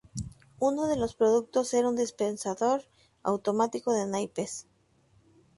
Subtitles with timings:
[0.57, 2.81] Uno de esos productos era un dispensador
[3.21, 4.65] automático de naipes.